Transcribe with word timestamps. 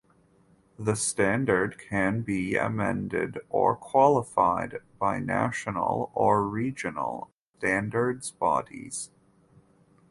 The 0.79 0.95
standard 0.95 1.77
can 1.77 2.21
be 2.23 2.55
amended 2.57 3.37
or 3.51 3.75
qualified 3.75 4.79
by 4.97 5.19
national 5.19 6.11
or 6.15 6.43
regional 6.49 7.29
standards 7.59 8.31
bodies. 8.31 9.11